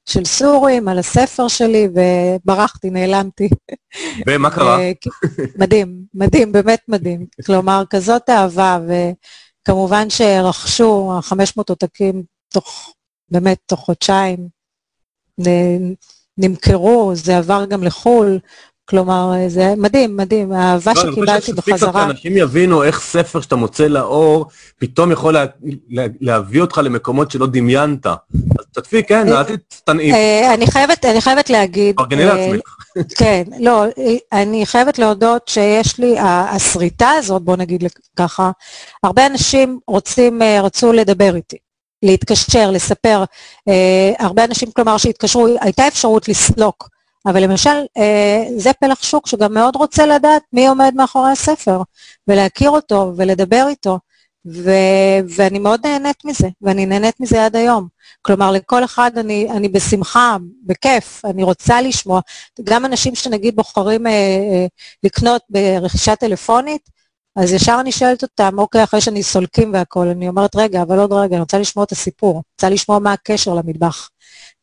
[0.04, 3.48] של סורים על הספר שלי, וברחתי, נעלמתי.
[4.26, 4.78] ומה קרה?
[5.58, 7.26] מדהים, מדהים, באמת מדהים.
[7.46, 12.94] כלומר, כזאת אהבה, וכמובן שרכשו 500 עותקים תוך,
[13.30, 14.48] באמת, תוך חודשיים.
[16.38, 18.38] נמכרו, זה עבר גם לחו"ל,
[18.88, 22.04] כלומר, זה מדהים, מדהים, האהבה לא, שקיבלתי בחזרה.
[22.04, 24.46] אנשים יבינו איך ספר שאתה מוצא לאור,
[24.78, 25.44] פתאום יכול לה,
[25.88, 28.06] לה, להביא אותך למקומות שלא דמיינת.
[28.06, 30.12] אז תתפי, כן, אל תתנאי.
[30.12, 31.96] אה, אני חייבת, אני חייבת להגיד...
[31.96, 32.76] פרגני אה, לעצמך.
[33.18, 33.84] כן, לא,
[34.32, 37.84] אני חייבת להודות שיש לי, הסריטה הזאת, בוא נגיד
[38.16, 38.50] ככה,
[39.02, 41.56] הרבה אנשים רוצים, אה, רצו לדבר איתי.
[42.02, 43.24] להתקשר, לספר.
[43.68, 46.88] אה, הרבה אנשים, כלומר, שהתקשרו, הייתה אפשרות לסלוק,
[47.26, 51.82] אבל למשל, אה, זה פלח שוק שגם מאוד רוצה לדעת מי עומד מאחורי הספר,
[52.28, 53.98] ולהכיר אותו ולדבר איתו,
[54.46, 57.88] ו- ואני מאוד נהנית מזה, ואני נהנית מזה עד היום.
[58.22, 62.20] כלומר, לכל אחד אני, אני בשמחה, בכיף, אני רוצה לשמוע.
[62.62, 64.66] גם אנשים שנגיד בוחרים אה, אה,
[65.02, 66.90] לקנות ברכישה טלפונית,
[67.36, 71.12] אז ישר אני שואלת אותם, אוקיי, אחרי שאני סולקים והכול, אני אומרת, רגע, אבל עוד
[71.12, 74.08] רגע, אני רוצה לשמוע את הסיפור, רוצה לשמוע מה הקשר למטבח.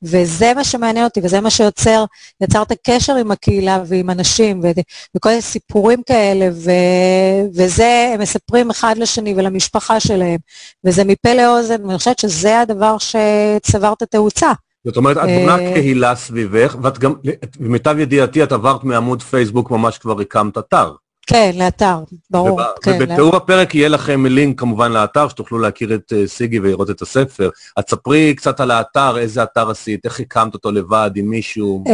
[0.06, 2.06] וזה מה שמעניין אותי, וזה מה שיוצר,
[2.42, 4.82] יצר את הקשר עם הקהילה ועם אנשים, ו-
[5.16, 10.38] וכל מיני סיפורים כאלה, ו- וזה, הם מספרים אחד לשני ולמשפחה שלהם,
[10.84, 14.52] וזה מפה לאוזן, ואני חושבת שזה הדבר שצבר את התאוצה.
[14.86, 17.14] זאת אומרת, את בונה אה, קהילה סביבך, ואת גם,
[17.60, 20.92] למיטב ידיעתי, את עברת מעמוד פייסבוק, ממש כבר הקמת אתר.
[21.28, 22.54] כן, לאתר, ברור.
[22.54, 23.38] ובא, כן, ובתיאור לה...
[23.38, 27.50] הפרק יהיה לכם לינק כמובן לאתר, שתוכלו להכיר את uh, סיגי ולראות את הספר.
[27.78, 31.84] אז ספרי קצת על האתר, איזה אתר עשית, איך הקמת אותו לבד, עם מישהו?
[31.88, 31.92] Uh,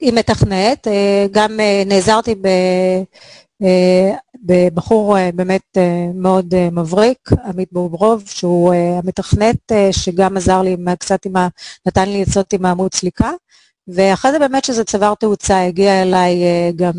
[0.00, 0.90] עם מתכנת, uh,
[1.30, 2.48] גם uh, נעזרתי ב...
[4.44, 5.78] בבחור באמת
[6.14, 11.48] מאוד מבריק, עמית בוברוב, שהוא המתכנת, שגם עזר לי קצת עם ה...
[11.86, 13.30] נתן לי עצות עם העמוד סליקה.
[13.88, 16.36] ואחרי זה באמת שזה צבר תאוצה, הגיע אליי
[16.76, 16.92] גם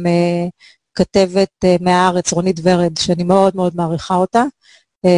[0.96, 4.44] כתבת uh, מהארץ, רונית ורד, שאני מאוד מאוד מעריכה אותה,
[5.06, 5.10] uh,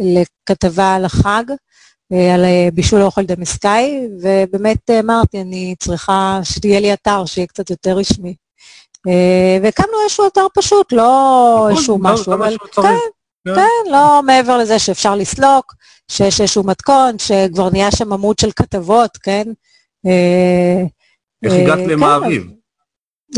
[0.00, 7.24] לכתבה על החג, uh, על בישול אוכל דמסקאי, ובאמת אמרתי, אני צריכה שתהיה לי אתר
[7.26, 8.34] שיהיה קצת יותר רשמי.
[9.62, 12.82] והקמנו איזשהו אתר פשוט, לא איזשהו משהו, אבל כן,
[13.44, 15.74] כן, כן, לא מעבר לזה שאפשר לסלוק,
[16.10, 19.44] שיש איזשהו מתכון, שכבר נהיה שם עמוד של כתבות, כן?
[21.44, 22.46] איך הגעת כן, למעריב?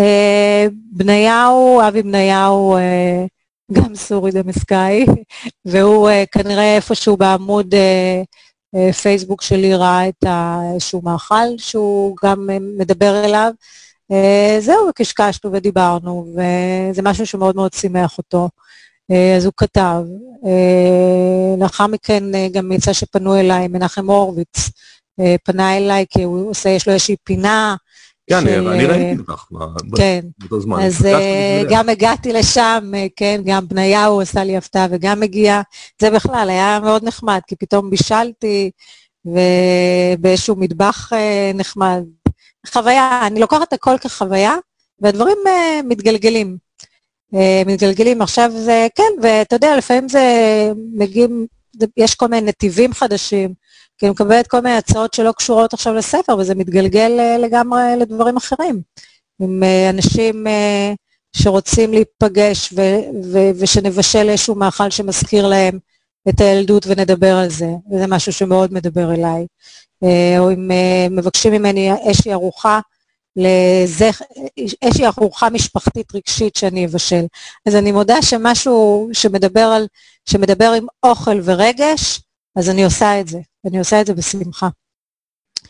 [0.00, 3.24] אה, בניהו, אבי בניהו, אה,
[3.72, 5.06] גם סורי דמסקאי,
[5.64, 7.74] והוא אה, כנראה איפשהו בעמוד
[9.02, 10.24] פייסבוק שלי ראה את
[10.72, 13.52] איזשהו מאכל שהוא גם מדבר אליו.
[14.60, 18.48] זהו, וקשקשנו ודיברנו, וזה משהו שמאוד מאוד שימח אותו.
[19.36, 20.02] אז הוא כתב.
[21.58, 24.70] לאחר מכן גם יצא שפנו אליי, מנחם הורוביץ
[25.44, 27.76] פנה אליי כי הוא עושה, יש לו איזושהי פינה
[28.30, 29.44] כן, אני ראיתי אותך
[29.96, 30.20] כן.
[30.38, 30.82] באותו זמן.
[30.82, 35.60] אז אה, גם הגעתי לשם, אה, כן, גם בניהו עשה לי הפתעה וגם הגיע.
[36.02, 38.70] זה בכלל היה מאוד נחמד, כי פתאום בישלתי
[39.24, 42.02] ובאיזשהו מטבח אה, נחמד.
[42.66, 44.56] חוויה, אני לוקחת הכל כחוויה,
[45.00, 45.36] והדברים
[45.84, 46.56] מתגלגלים.
[47.66, 50.22] מתגלגלים עכשיו זה, כן, ואתה יודע, לפעמים זה
[50.92, 51.46] מגיעים,
[51.96, 53.54] יש כל מיני נתיבים חדשים.
[53.98, 58.36] כי אני מקבלת כל מיני הצעות שלא קשורות עכשיו לספר, וזה מתגלגל אה, לגמרי לדברים
[58.36, 58.82] אחרים.
[59.40, 60.92] עם אה, אנשים אה,
[61.36, 65.78] שרוצים להיפגש ו- ו- ושנבשל איזשהו מאכל שמזכיר להם
[66.28, 69.46] את הילדות ונדבר על זה, וזה משהו שמאוד מדבר אליי.
[70.38, 70.70] או אם
[71.10, 72.80] מבקשים ממני איזושהי ארוחה,
[73.36, 74.22] לזכ...
[74.82, 77.24] איזושהי ארוחה משפחתית רגשית שאני אבשל.
[77.66, 79.86] אז אני מודה שמשהו שמדבר, על,
[80.30, 82.20] שמדבר עם אוכל ורגש,
[82.56, 83.38] אז אני עושה את זה.
[83.66, 84.68] ואני עושה את זה בשמחה.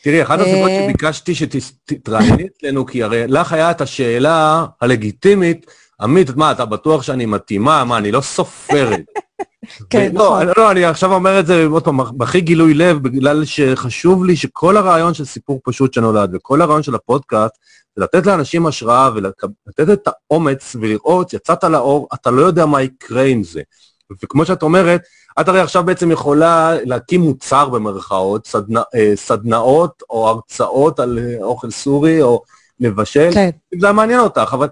[0.01, 5.65] תראי, אחת הסיבות אה, שביקשתי שתתראייני אצלנו, כי הרי לך היה את השאלה הלגיטימית,
[6.01, 7.83] עמית, מה, אתה בטוח שאני מתאימה?
[7.83, 9.05] מה, אני לא סופרת.
[9.89, 10.47] כן, נכון.
[10.47, 14.35] לא, לא, אני עכשיו אומר את זה עוד פעם, בכי גילוי לב, בגלל שחשוב לי
[14.35, 17.55] שכל הרעיון של סיפור פשוט שנולד, וכל הרעיון של הפודקאסט,
[17.95, 23.23] זה לתת לאנשים השראה ולתת את האומץ ולראות, יצאת לאור, אתה לא יודע מה יקרה
[23.23, 23.61] עם זה.
[24.23, 25.01] וכמו שאת אומרת,
[25.39, 31.43] את הרי עכשיו בעצם יכולה להקים מוצר במרכאות, סדנא, אה, סדנאות או הרצאות על אה,
[31.43, 32.43] אוכל סורי או
[32.79, 33.49] לבשל, כן.
[33.79, 34.67] זה מעניין אותך, אבל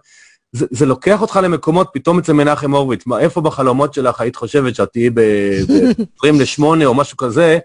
[0.51, 4.89] זה, זה לוקח אותך למקומות, פתאום אצל מנחם הורוביץ, איפה בחלומות שלך היית חושבת שאת
[4.91, 7.59] תהיי ב-20 ל-8 או משהו כזה,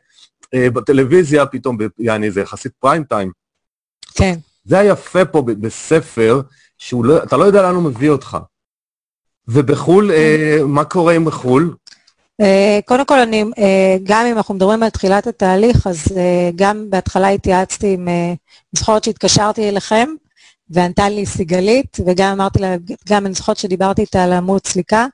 [0.55, 3.31] אה, בטלוויזיה פתאום, יעני, זה יחסית פריים טיים.
[4.15, 4.35] כן.
[4.65, 6.41] זה היפה פה בספר,
[6.79, 8.39] שאתה לא, לא יודע לאן הוא מביא אותך.
[9.53, 11.75] ובחו"ל, אה, מה קורה עם בחו"ל?
[12.41, 16.07] אה, קודם כל, אני, אה, גם אם אנחנו מדברים על תחילת התהליך, אז
[16.57, 18.37] גם בהתחלה התייעצתי עם, אני
[18.73, 20.09] זוכרת שהתקשרתי אליכם,
[20.71, 22.77] וענתה לי סיגלית, וגם אמרתי לה,
[23.09, 25.07] גם אני זוכרת שדיברתי איתה על עמוד סליקה,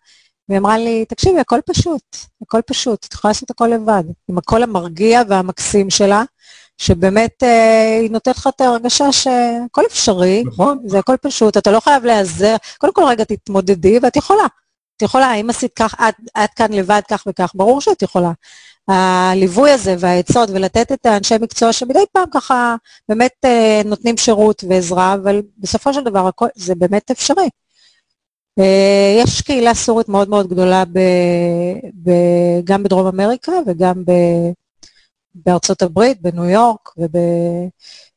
[0.49, 4.05] והיא אמרה לי, תקשיבי, הכל פשוט, הכל פשוט, את יכולה לעשות הכל לבד.
[4.29, 6.25] עם הקול המרגיע והמקסים שלה,
[6.79, 10.79] שבאמת אה, היא נותנת לך את ההרגשה שהכל אפשרי, נכון.
[10.85, 14.47] זה הכל פשוט, אתה לא חייב להיעזר, קודם כל רגע תתמודדי, ואת יכולה.
[14.97, 18.33] את יכולה, אם עשית כך, את, את כאן לבד כך וכך, ברור שאת יכולה.
[18.89, 22.77] הליווי הזה והעצות ולתת את האנשי מקצוע שמדי פעם ככה
[23.09, 27.49] באמת אה, נותנים שירות ועזרה, אבל בסופו של דבר הכל, זה באמת אפשרי.
[28.59, 30.99] אה, יש קהילה סורית מאוד מאוד גדולה ב,
[32.03, 32.11] ב,
[32.65, 34.13] גם בדרום אמריקה וגם ב,
[35.45, 37.17] בארצות הברית, בניו יורק, וב,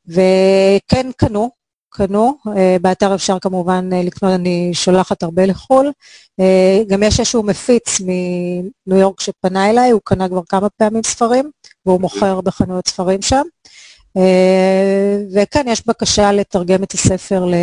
[0.08, 1.50] וכן קנו,
[1.90, 5.92] קנו, אה, באתר אפשר כמובן אה, לקנות, אני שולחת הרבה לחו"ל.
[6.40, 11.52] אה, גם יש איזשהו מפיץ מניו יורק שפנה אליי, הוא קנה כבר כמה פעמים ספרים,
[11.86, 13.42] והוא מוכר בחנויות ספרים שם.
[15.34, 17.54] וכאן יש בקשה לתרגם את הספר ל...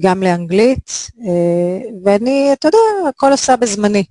[0.00, 1.10] גם לאנגלית,
[2.04, 4.04] ואני, אתה יודע, הכל עושה בזמני.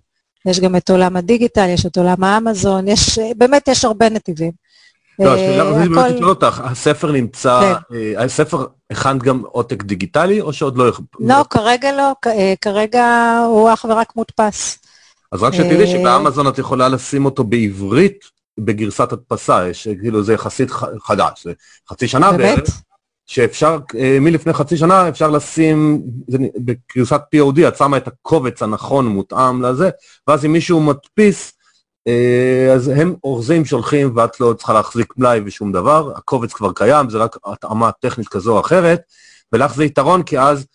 [0.45, 4.52] יש גם את עולם הדיגיטל, יש את עולם האמזון, יש, באמת יש הרבה נתיבים.
[5.19, 10.54] לא, השאלה רציתי באמת לשאול אותך, הספר נמצא, אה, הספר הכנת גם עותק דיגיטלי, או
[10.54, 10.91] שעוד לא...
[11.19, 14.80] לא, כרגע לא, אה, כרגע הוא אך ורק מודפס.
[15.32, 18.25] אז רק שתדעי שבאמזון את יכולה לשים אותו בעברית
[18.60, 19.69] בגרסת הדפסה,
[20.02, 21.54] כאילו זה יחסית חדש, זה
[21.89, 22.82] חצי שנה בערך.
[23.29, 26.01] שאפשר, אה, מלפני חצי שנה אפשר לשים,
[26.57, 29.89] בגרסת POD את שמה את הקובץ הנכון מותאם לזה,
[30.27, 31.53] ואז אם מישהו מדפיס,
[32.75, 37.17] אז הם אורזים, שולחים, ואת לא צריכה להחזיק מלאי ושום דבר, הקובץ כבר קיים, זה
[37.17, 39.01] רק התאמה טכנית כזו או אחרת,
[39.53, 40.65] ולך זה יתרון, כי אז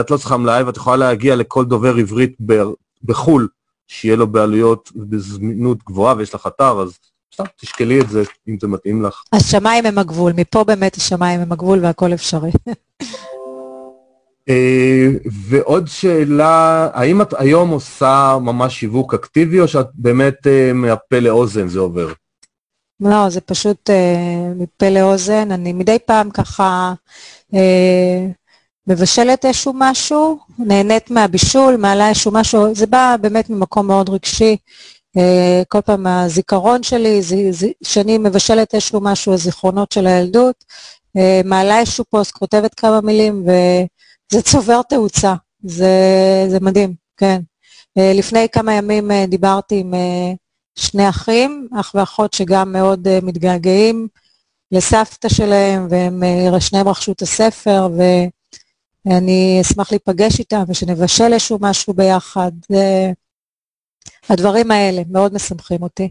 [0.00, 2.36] את לא צריכה מלאי, ואת יכולה להגיע לכל דובר עברית
[3.02, 3.48] בחו"ל,
[3.88, 6.98] שיהיה לו בעלויות ובזמינות גבוהה, ויש לך אתר, אז
[7.34, 9.22] סתם תשקלי את זה, אם זה מתאים לך.
[9.32, 12.50] השמיים הם הגבול, מפה באמת השמיים הם הגבול והכל אפשרי.
[15.48, 21.78] ועוד שאלה, האם את היום עושה ממש שיווק אקטיבי, או שאת באמת מהפה לאוזן זה
[21.78, 22.12] עובר?
[23.00, 23.90] לא, זה פשוט
[24.56, 25.52] מפה לאוזן.
[25.52, 26.92] אני מדי פעם ככה
[28.86, 34.56] מבשלת איזשהו משהו, נהנית מהבישול, מעלה איזשהו משהו, זה בא באמת ממקום מאוד רגשי.
[35.68, 37.20] כל פעם הזיכרון שלי,
[37.82, 40.64] שאני מבשלת איזשהו משהו, הזיכרונות של הילדות,
[41.44, 43.50] מעלה איזשהו פוסט, כותבת כמה מילים, ו...
[44.32, 45.90] זה צובר תאוצה, זה,
[46.48, 47.40] זה מדהים, כן.
[47.96, 49.94] לפני כמה ימים דיברתי עם
[50.78, 54.08] שני אחים, אח ואחות שגם מאוד מתגעגעים
[54.72, 56.22] לסבתא שלהם, והם
[56.60, 57.88] שניהם רכשו את הספר,
[59.06, 62.52] ואני אשמח להיפגש איתם ושנבשל איזשהו משהו ביחד.
[64.30, 66.10] הדברים האלה מאוד משמחים אותי.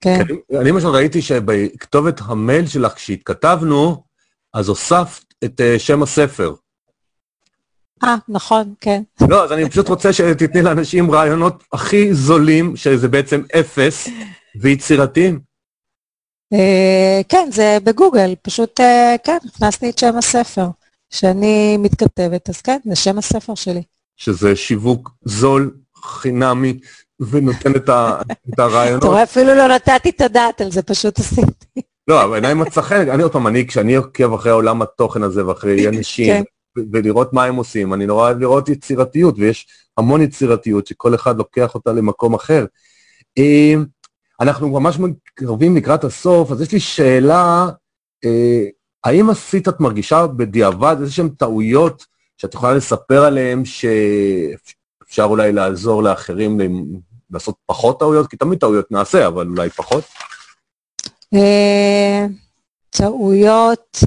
[0.00, 0.20] כן.
[0.60, 4.02] אני למשל ראיתי שבכתובת המייל שלך, כשהתכתבנו,
[4.54, 6.54] אז הוספת את שם הספר.
[8.04, 9.02] אה, נכון, כן.
[9.28, 14.08] לא, אז אני פשוט רוצה שתתני לאנשים רעיונות הכי זולים, שזה בעצם אפס,
[14.60, 15.40] ויצירתיים.
[17.28, 18.80] כן, זה בגוגל, פשוט,
[19.24, 20.66] כן, הכנסתי את שם הספר.
[21.10, 23.82] כשאני מתכתבת, אז כן, זה שם הספר שלי.
[24.16, 26.78] שזה שיווק זול, חינמי,
[27.20, 29.02] ונותן את הרעיונות.
[29.02, 31.80] אתה רואה, אפילו לא נתתי את הדעת על זה, פשוט עשיתי.
[32.08, 35.46] לא, אבל עיניי מצא חן, אני עוד פעם, אני, כשאני עוקב אחרי עולם התוכן הזה
[35.46, 36.44] ואחרי אנשים,
[36.92, 37.94] ולראות מה הם עושים.
[37.94, 39.66] אני נורא אוהב לראות יצירתיות, ויש
[39.98, 42.64] המון יצירתיות שכל אחד לוקח אותה למקום אחר.
[44.40, 47.68] אנחנו ממש מתקרבים לקראת הסוף, אז יש לי שאלה,
[49.04, 56.02] האם עשית, את מרגישה בדיעבד איזה שהן טעויות שאת יכולה לספר עליהן, שאפשר אולי לעזור
[56.02, 56.58] לאחרים
[57.30, 58.26] לעשות פחות טעויות?
[58.26, 60.04] כי תמיד טעויות נעשה, אבל אולי פחות.
[62.90, 63.98] טעויות...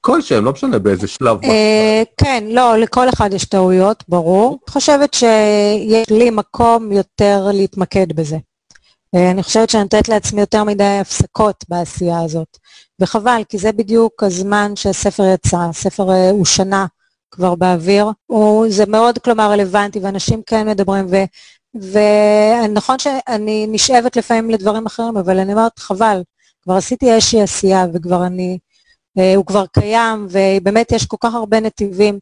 [0.00, 1.38] כלשהם, לא משנה באיזה שלב.
[2.16, 4.48] כן, לא, לכל אחד יש טעויות, ברור.
[4.48, 8.36] אני חושבת שיש לי מקום יותר להתמקד בזה.
[9.14, 12.58] אני חושבת שאני נותנת לעצמי יותר מדי הפסקות בעשייה הזאת.
[13.00, 16.86] וחבל, כי זה בדיוק הזמן שהספר יצא, הספר הוא שנה
[17.30, 18.06] כבר באוויר.
[18.26, 21.06] הוא, זה מאוד, כלומר, רלוונטי, ואנשים כן מדברים,
[21.74, 26.22] ונכון שאני נשאבת לפעמים לדברים אחרים, אבל אני אומרת, חבל,
[26.62, 28.58] כבר עשיתי איזושהי עשייה, וכבר אני,
[29.18, 32.18] אה, הוא כבר קיים, ובאמת יש כל כך הרבה נתיבים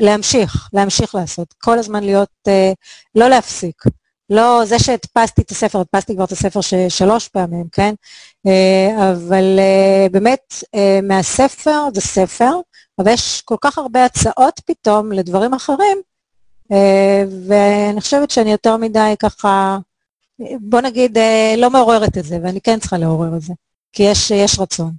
[0.00, 2.72] להמשיך, להמשיך לעשות, כל הזמן להיות, אה,
[3.14, 3.82] לא להפסיק.
[4.30, 7.94] לא, זה שהדפסתי את הספר, הדפסתי כבר את הספר שלוש פעמים, כן?
[8.46, 9.58] אה, אבל
[10.10, 10.54] באמת,
[11.02, 12.50] מהספר זה ספר,
[12.98, 16.02] אבל יש כל כך הרבה הצעות פתאום לדברים אחרים,
[17.48, 19.78] ואני חושבת שאני יותר מדי ככה,
[20.60, 21.18] בוא נגיד,
[21.56, 23.52] לא מעוררת את זה, ואני כן צריכה לעורר את זה,
[23.92, 24.92] כי יש, יש רצון.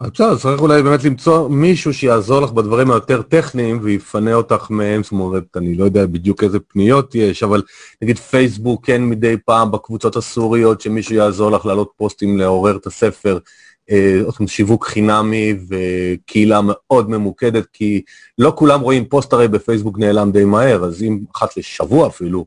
[0.00, 5.12] בסדר, צריך אולי באמת למצוא מישהו שיעזור לך בדברים היותר טכניים ויפנה אותך מהם, זאת
[5.12, 7.62] אומרת, אני לא יודע בדיוק איזה פניות יש, אבל
[8.02, 13.38] נגיד פייסבוק כן מדי פעם בקבוצות הסוריות, שמישהו יעזור לך להעלות פוסטים לעורר את הספר,
[13.90, 18.02] אה, שיווק חינמי וקהילה מאוד ממוקדת, כי
[18.38, 22.46] לא כולם רואים פוסט הרי בפייסבוק נעלם די מהר, אז אם אחת לשבוע אפילו,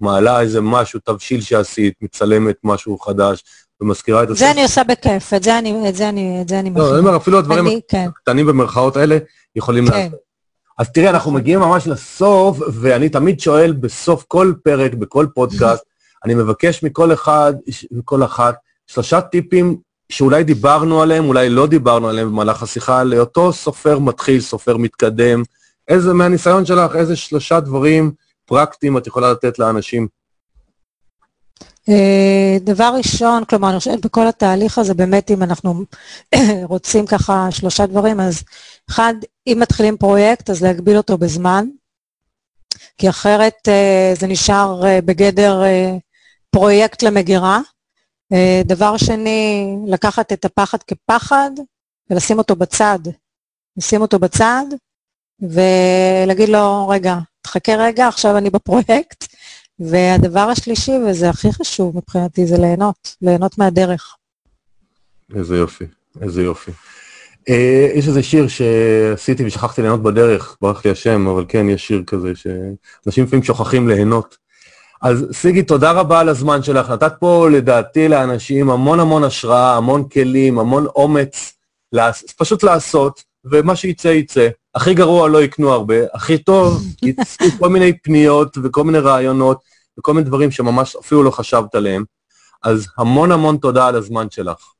[0.00, 3.44] מעלה איזה משהו, תבשיל שעשית, מצלמת משהו חדש,
[3.80, 4.38] ומזכירה את הספר.
[4.38, 6.86] זה אני עושה בכיף, את זה אני, את זה אני, את זה אני מכירה.
[6.86, 8.06] לא, אני אומר, אפילו הדברים כן.
[8.08, 9.18] הקטנים במרכאות האלה
[9.56, 9.92] יכולים כן.
[9.92, 10.20] לעשות.
[10.78, 15.84] אז תראה, אנחנו מגיעים ממש לסוף, ואני תמיד שואל בסוף כל פרק, בכל פודקאסט,
[16.24, 17.54] אני מבקש מכל אחד,
[17.90, 18.54] מכל אחת,
[18.86, 19.76] שלושה טיפים
[20.08, 25.42] שאולי דיברנו עליהם, אולי לא דיברנו עליהם במהלך השיחה, לאותו סופר מתחיל, סופר מתקדם.
[25.88, 28.12] איזה, מהניסיון שלך, איזה שלושה דברים
[28.44, 30.08] פרקטיים את יכולה לתת לאנשים?
[31.88, 35.84] אה, דבר ראשון, כלומר, אני חושבת בכל התהליך הזה, באמת אם אנחנו
[36.72, 38.42] רוצים ככה שלושה דברים, אז
[38.90, 39.14] אחד,
[39.46, 41.66] אם מתחילים פרויקט, אז להגביל אותו בזמן,
[42.98, 45.62] כי אחרת אה, זה נשאר אה, בגדר
[46.50, 47.60] פרויקט למגירה.
[48.64, 51.50] דבר שני, לקחת את הפחד כפחד
[52.10, 52.98] ולשים אותו בצד.
[53.76, 54.64] לשים אותו בצד
[55.40, 59.26] ולהגיד לו, רגע, תחכה רגע, עכשיו אני בפרויקט,
[59.78, 64.16] והדבר השלישי, וזה הכי חשוב מבחינתי, זה ליהנות, ליהנות מהדרך.
[65.34, 65.84] איזה יופי,
[66.20, 66.70] איזה יופי.
[67.48, 72.02] אה, יש איזה שיר שעשיתי ושכחתי ליהנות בדרך, ברח לי השם, אבל כן, יש שיר
[72.06, 74.36] כזה שאנשים לפעמים שוכחים ליהנות.
[75.02, 76.90] אז סיגי, תודה רבה על הזמן שלך.
[76.90, 81.52] נתת פה, לדעתי, לאנשים המון המון השראה, המון כלים, המון אומץ,
[82.38, 84.48] פשוט לעשות, ומה שיצא, יצא.
[84.74, 89.58] הכי גרוע לא יקנו הרבה, הכי טוב יצאו כל מיני פניות וכל מיני רעיונות
[89.98, 92.04] וכל מיני דברים שממש אפילו לא חשבת עליהם.
[92.62, 94.72] אז המון המון תודה על הזמן שלך.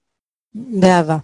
[0.54, 1.16] באהבה.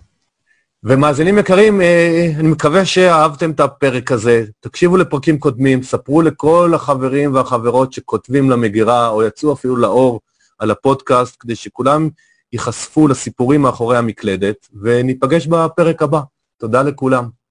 [0.84, 4.44] ומאזינים יקרים, אה, אני מקווה שאהבתם את הפרק הזה.
[4.60, 10.20] תקשיבו לפרקים קודמים, ספרו לכל החברים והחברות שכותבים למגירה, או יצאו אפילו לאור
[10.58, 12.08] על הפודקאסט, כדי שכולם
[12.52, 16.20] ייחשפו לסיפורים מאחורי המקלדת, וניפגש בפרק הבא.
[16.58, 17.41] תודה לכולם.